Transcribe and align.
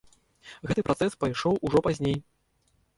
Гэты 0.71 0.85
працэс 0.89 1.11
пайшоў 1.27 1.53
ужо 1.69 1.79
пазней. 1.91 2.21